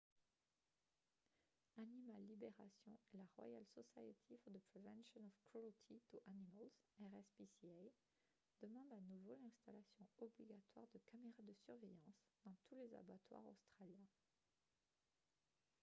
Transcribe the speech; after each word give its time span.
animal 1.77 2.21
liberation 2.25 2.97
et 3.13 3.17
la 3.17 3.27
royal 3.37 3.63
society 3.67 4.35
for 4.43 4.49
the 4.51 4.63
prevention 4.73 5.21
of 5.27 5.33
cruelty 5.51 6.01
to 6.09 6.17
animals 6.25 6.73
rspca 6.99 7.93
demandent 8.63 8.93
à 8.97 9.01
nouveau 9.01 9.35
l’installation 9.35 10.07
obligatoire 10.19 10.87
de 10.95 10.99
caméras 11.05 11.43
de 11.43 11.53
surveillance 11.53 12.25
dans 12.45 12.57
tous 12.67 12.73
les 12.77 12.95
abattoirs 12.95 13.45
australiens 13.45 14.09